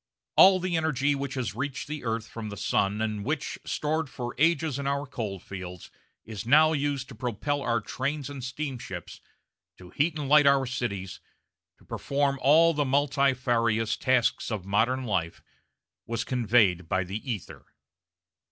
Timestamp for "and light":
10.17-10.47